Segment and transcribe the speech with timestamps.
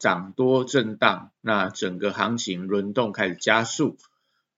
[0.00, 3.98] 涨多震荡，那整个行情轮动开始加速。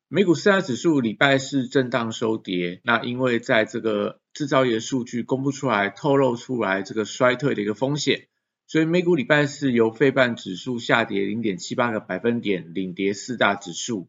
[0.07, 8.29] 美股四大指数礼拜四震荡收跌，那因为在这个制造业数据公布出来，透露出来这个衰退的一个风险，
[8.69, 14.09] 所以美股礼拜四由费半指数下跌零点七八个百分点，领跌四大指数，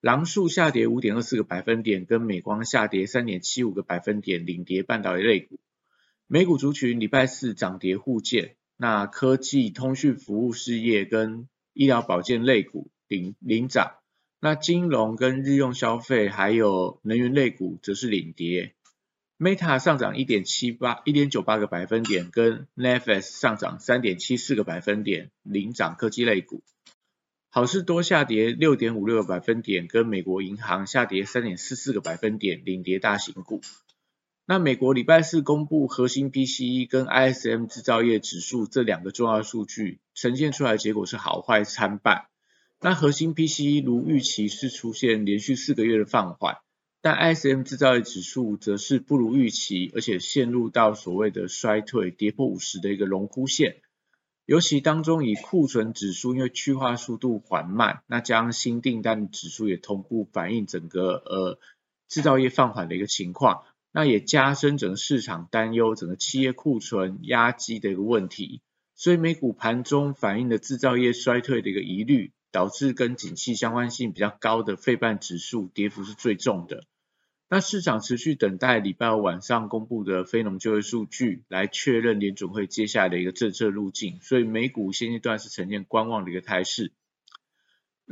[0.00, 5.60] 狼数下跌五点二四个百分点，跟美光下跌三点七五个百分点，领跌半导体类股。
[6.26, 8.56] 美股族群礼拜四涨跌互见。
[8.82, 13.96] 那科技、通讯服务事业跟医疗保健类股领领涨，
[14.40, 18.72] 那金融跟日用消费还有能源类股则是领跌。
[19.38, 26.62] Meta 上涨一点七八一点九八个百分点，跟 Netflix 上涨三点七四个百分点，领涨科技类股。
[27.50, 33.60] 好事多下跌六点五六个百分点，跟美国银行下跌三点四四个百分点，领跌大型股。
[34.50, 42.24] 那美国礼拜四公布核心 PCE 跟 ISM 制造业指数这两个重要数据，呈现出来的结果是好坏参半。
[42.80, 46.56] 那核心 PCE 如预期是出现连续四个月的放缓，
[47.00, 53.76] 但 ISM 制造业指数则是不如预期，而且陷入到所谓的衰退，跌破五十的一个龙枯线。
[54.46, 61.60] 尤其当中以库存指数，因为去化速度缓慢，那将新订单指数也同步反映整个呃
[62.08, 63.62] 制造业放缓的一个情况。
[63.92, 68.62] 那也加深整个市场担忧，整个企业库存压积的一个问题，
[68.94, 76.84] 所以美股盘中反映的制造业衰退的一个疑虑，导致跟景气相关性比较高的费半指数跌幅是最重的。
[77.48, 86.92] 那市场持续等待礼拜二晚上公布的非农就业数据，来确认联准会接下来的一个政策路径，所以美股现阶段是呈现观望的一个态势。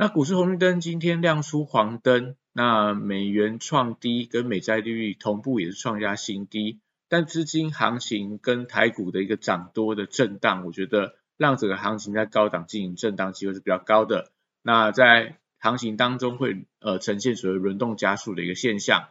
[0.00, 2.36] 那股市红绿灯今天亮出黄灯。
[2.52, 6.78] 那美元创低，跟美债利率同步也是创下新低，
[7.08, 14.30] 但资金行情跟台股的一个涨多的震荡，我觉得让整个行情在高档进行震荡机会是比较高的。
[14.62, 19.08] 那在行情当中会呃呈现所谓轮动加速的一个现象。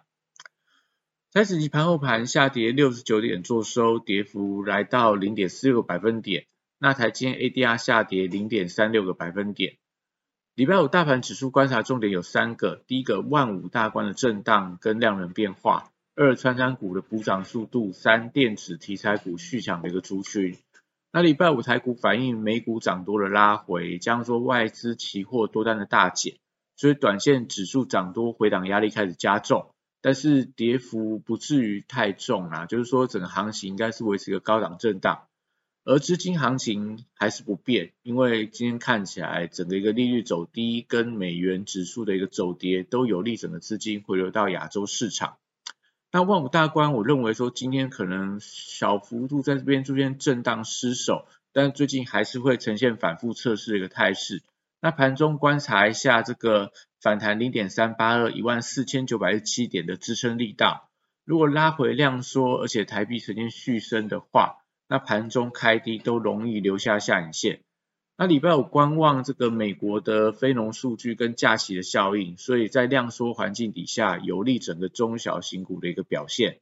[1.34, 6.48] 台指期盘后盘下跌六十九点做收，跌幅来到零点四六个百分点。
[6.80, 9.75] 那台今天 ADR 下跌零点三六个百分点。
[10.57, 20.57] 礼拜五大盘指数观察重点有三个：第一个，万五大关的震荡跟量能变化；二，穿山股的补涨速度；三，电子题材股续强的一个族群。
[21.13, 26.38] 那礼拜五台股反映美股涨多的拉回，加上说外资期货多单的大减，
[26.75, 29.69] 所以短线指数涨多回档压力开始加重，
[30.01, 35.27] 但是跌幅不至于太重啊，就是说整个行情应该是维持一个高档震荡。
[35.90, 45.38] 而资金行情还是不变，因为今天看起来整个一个利率走低，跟美元指数的一个走跌，都有利整个资金回流到亚洲市场。
[46.12, 54.44] 那万五大关，我认为说今天可能小幅度在这边出现震荡失守，但最近还是会呈现反复测试的一个态势。
[54.81, 60.90] 那盘中观察一下这个反弹零点三八二一万四千九百一十七点的支撑力道，
[61.24, 67.62] 如果拉回量缩，而且台币呈现续升的话，那盘中开低都容易留下下影线。
[68.18, 76.59] 那礼拜五观望这个美国的非农数据跟假期的效应，所以在量缩环境底下，有利整个中小型股的一个表现。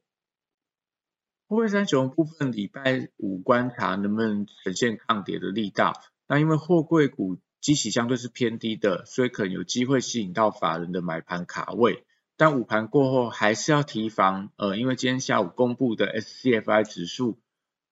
[1.48, 5.94] 货柜三雄部分礼拜五观察能不能呈现抗跌的力道。
[6.28, 12.04] 那因为货柜股基期相对是偏低的，所以可能有机会吸引到法人的买盘卡位。
[12.36, 17.38] 但午盘过后还是要提防，呃，因为今天下午公布的 SCFI 指数。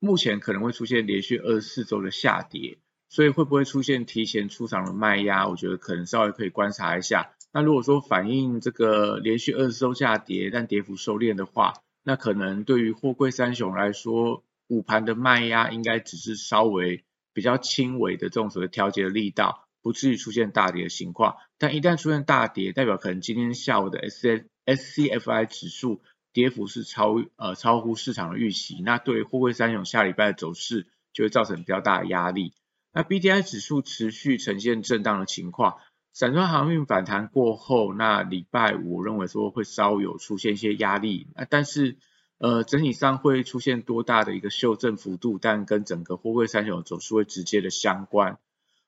[0.04, 2.76] 目前可能会出现连续二十四周的下跌，
[3.08, 5.48] 所以会不会出现提前出场的卖压？
[5.48, 7.30] 我觉得可能稍微可以观察一下。
[7.54, 11.72] 那如果说反映这个连续二十周下跌，但跌幅收敛的话，
[12.02, 17.02] 那可能对于货柜三雄来说，午盘的卖压应该只是稍微
[17.32, 21.36] 比较轻微的这种所谓调节的力道，不至于出现大跌的情况。
[21.56, 26.02] 但一旦出现大跌，代表可能今天下午的 S S C F I 指数。
[26.34, 32.52] 跌幅是超呃超乎市场的预期，那对货柜三雄下礼拜的走势就会造成比较大的压力。
[32.92, 35.78] 那 B D I 指数持续呈现震荡的情况，
[36.12, 41.96] 散装航运反弹过后，那礼拜五我认为说会稍有出现一些压力，那但是
[42.38, 48.38] 呃整体上会出现多大的一个修正幅度，但跟整个货柜三雄走势会直接的相关。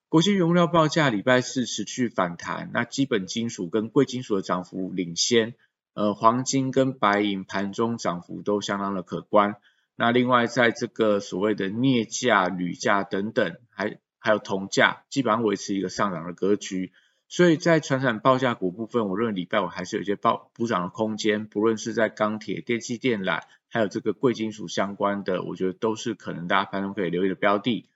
[0.09, 5.55] 国际原料报价礼拜四持续反弹，那基本金属跟贵金属的涨幅领先，
[5.97, 9.57] 呃，黄金跟白银盘中涨幅都相当的可观。
[9.95, 16.93] 那另外在这个所谓的镍价、铝价等等，还还有铜价，基本上维持一个上涨的格局。
[17.29, 23.41] 所以在传产报价股部分，我认为礼拜五还是有一些报补涨的空间，不论是在钢铁、电气电缆，
[23.71, 27.89] 还有这个贵金属相关的，我觉得都是可能大家盘中可以留意的标的。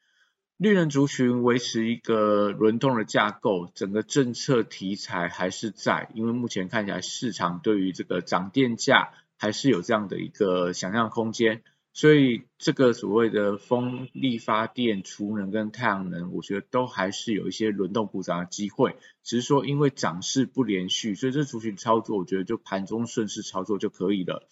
[0.60, 11.62] 绿能族群维持一个轮动的架构，整个政策题材还是在，因为目前看起来市场对于这个涨电价还是有这样的一个想象空间，
[11.94, 24.46] 所以这个所谓的风力发电、储能跟太阳能，我觉得都还是有一些轮动补涨的机会，只是说因为涨势不连续，所以这族群操作，我觉得就盘中顺势操作就可以了。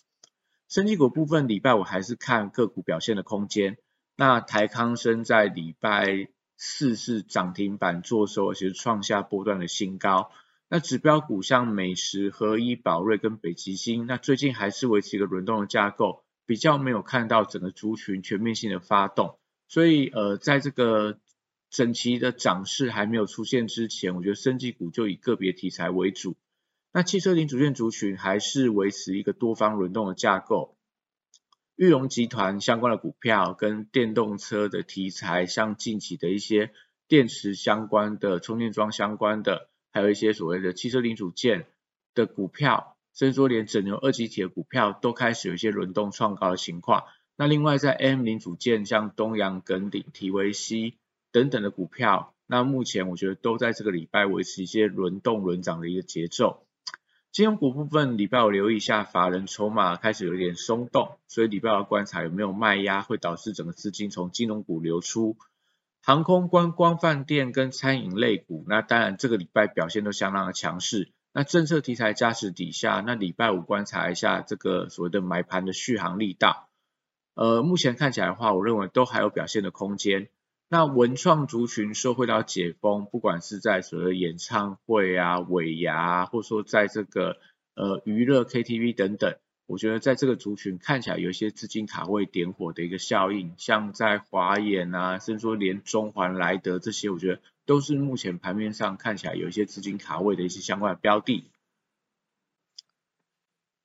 [0.71, 3.77] 升级股部分，礼拜我还是看个股表现的空间。
[4.21, 6.27] 那台康生在礼拜
[6.57, 10.33] 四是涨停板做收，而且创下波段的新高。
[10.69, 19.39] 那指标股像美食、合一、宝瑞跟北极星，那最近还是维持一个轮动的架构，比较没有看到整个族群全面性的发动。
[19.69, 21.21] 所以呃，在这个
[21.71, 26.35] 整齐的涨势还没有出现之前，我觉得升级股就以个别题材为主。
[26.93, 30.77] 那汽车零组件族群还是维持一个多方轮动的架构。
[31.79, 36.73] 玉龙集团相关的股票跟电动车的题材，像近期的一些
[37.07, 41.67] 电池相关的、充电桩相关的，还有一些所谓的汽车零组件
[42.17, 47.05] 的股票，甚至说连整流二极体的股票都开始有一些轮动创高的情况。
[47.37, 50.97] 那另外在 M 零组件，像东阳、耿鼎、提维西
[51.31, 56.67] 等等的股票，那目前我觉得都在这个礼拜维持一些轮动轮涨的一个节奏。
[57.31, 65.37] 金融股部分，礼拜五留意一下，法人筹码开始有点松动，所以礼拜五观察有没有卖压，会导致整个资金从金融股流出。
[66.03, 71.13] 航空、观光、饭店跟餐饮类股，那当然这个礼拜表现都相当的强势。
[71.33, 76.69] 那政策题材加持底下，那礼拜五观察一下这个所谓的买盘的续航力道。
[77.35, 80.29] 呃，目前看起来的话，我认为都还有表现的空间。
[80.71, 87.39] 那文创族群受惠到解封，不管是在所谓演唱会啊、尾牙，或者说在这个
[87.75, 101.51] 呃娱乐 KTV 等等，我觉得在这个族群看起来有一些资金卡位点火的一个效应，像在华演啊，甚至说连中环莱德这些，我觉得都是目前盘面上看起来有一些资金卡位的一些相关的标的。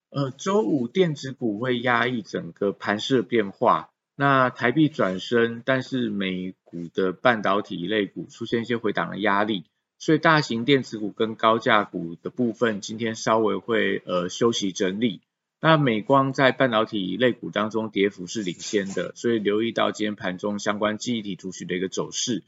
[0.10, 3.93] 呃，周五电子股会压抑整个盘势的变化。
[4.16, 9.66] 那台币转升，但是美股的半导体类股出现一些回档的压力，
[9.98, 15.22] 所以大型电子股跟高价股的部分今天稍微会呃休息整理。
[15.60, 22.44] 那美光在半导体类股当中跌幅是领先的，所以留意到今天盘中相关记忆体族群的一个走势。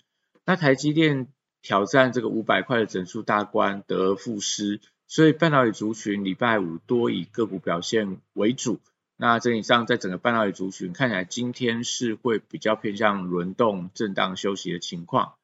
[0.46, 1.28] 那台积电
[1.62, 8.80] 挑战这个五百块的整数大关得而复失，所以半导体族群礼拜五多以个股表现为主。
[9.18, 15.36] 那整体上，在整个半导体族群看起来，今天是会比较偏向轮动、震荡休息的情况。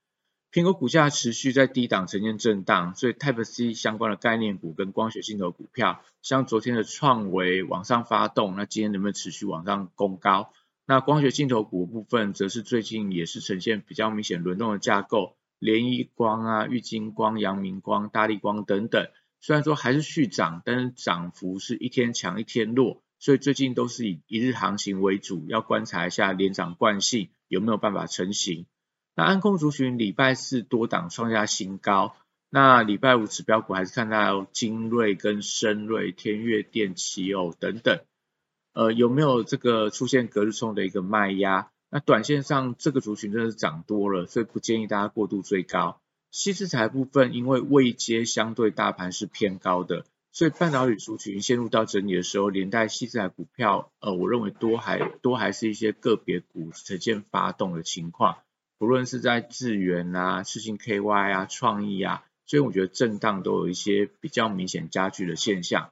[0.51, 10.51] 苹果股价持续在低档呈现震荡，所以 Type C 相关的概念股跟光学镜头股票，像昨天的创维往上发动，那今天能不能持续往上攻高？
[10.85, 19.07] 那光学镜头股部分，则是最近也是呈现比较明显轮动的架构，联一光啊、玉金光、阳明光、大力光等等，
[19.39, 23.01] 虽然说还是续涨，但是涨幅是一天强一天弱。
[23.21, 28.65] 所以最近都是以一日行情为主，要观察一下连涨惯性有没有办法成型。
[29.15, 32.15] 那安控族群礼拜四多档创下新高，
[32.49, 37.99] 那礼拜五指标股还是看到精锐跟深锐、天越电、奇偶等等，
[38.73, 41.69] 呃有没有这个出现隔日冲的一个卖压？
[41.91, 46.01] 那短线上这个族群真的是涨多了，所以不建议大家过度追高。
[46.31, 50.05] 细资材部分因为未接相对大盘是偏高的。
[50.33, 58.37] 所以半导体族群陷入到整理的时候，连带细资材股票，呃，我认为多还多还是一些个别股呈现发动的情况，
[58.77, 65.91] 不论是在智源啊、世信 KY 啊、创意啊，所以我觉得震荡都有一些比较明显加剧的现象。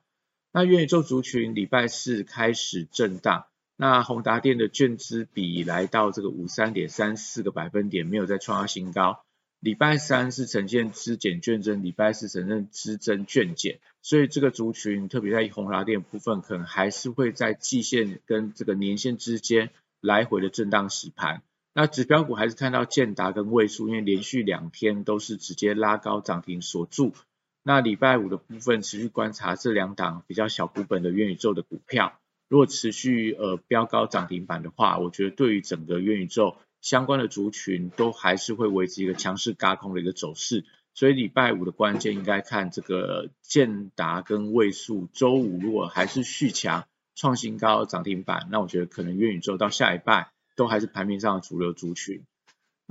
[0.52, 9.22] 那元宇宙族群礼拜四开始震荡，那宏达电的券资比来到这个五三点三四个百分点，没有再创下新高。
[9.60, 21.44] 礼拜三是呈现支减券增，礼拜四呈现支增券减，所以这个族群特别在红拉电部分，可能还是会在季线跟这个年线之间来回的震荡洗盘。
[21.74, 27.14] 那指标股还是看到建达跟位数，因为连续两天都是直接拉高涨停锁住。
[27.62, 40.66] 那礼拜五的部分持续观察这两档比较小股本的元宇宙的股票，如果持续呃飙高涨停板的话，我觉得对于整个元宇宙相关的族群都还是会维持一个强势轧空的一个走势。
[40.94, 52.24] 所以礼拜五的关键应该看这个建达跟位数，周五如果还是续强创新高涨停板，那我觉得可能元宇宙到下一拜都还是盘面上的主流族群。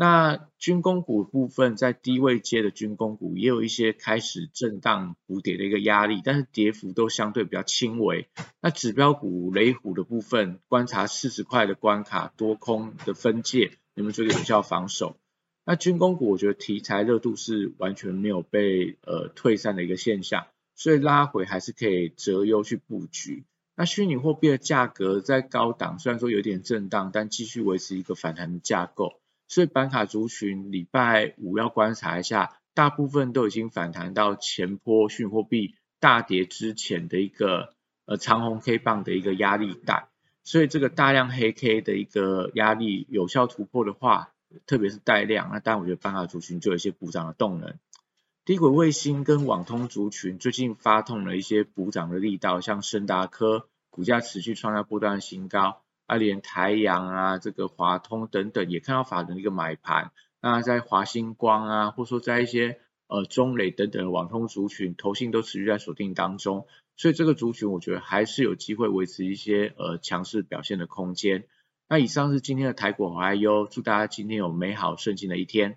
[0.00, 8.28] 那军工股部分，在低位接的军工股也有一些开始震荡补跌的一个压力，但是跌幅都相对比较轻微。
[8.60, 15.16] 那指标股雷虎的部分，观察四十块的关卡多空的分界，有没有做一个有效防守？
[15.64, 23.42] 那军工股我觉得题材热度是完全没有被呃退散的一个现象，所以拉回还是可以择优去布局。
[23.74, 29.20] 那虚拟货币的价格在高档，虽然说有点震荡，但继续维持一个反弹的架构。
[29.48, 37.74] 所以板卡族群礼拜五要观察一下，大部分都已经反弹到前波讯货币大跌之前的一个
[38.04, 40.08] 呃长红 K 棒的一个压力带，
[40.44, 44.30] 所以这个大量黑 K 的一个压力有效突破的话，
[44.66, 47.74] 特别是带量，那当然我觉得板卡族群就有一些补涨的动能。
[48.44, 55.82] 低轨卫星跟网通族群最近发动了一些补涨的力道，像深达科股价持续创下波段新高。
[56.08, 60.10] 啊，连台阳啊，这个华通等等也看到法人的一个买盘。
[60.40, 66.66] 那在华星光啊，或者说在一些呃中磊等等网通族群，投信都持续在锁定当中。
[66.96, 71.44] 所以这个族群我觉得还是有机会维持一些呃强势表现的空间。
[71.88, 75.76] 那以上是今天的台股华优，祝大家今天有美好顺境的一天。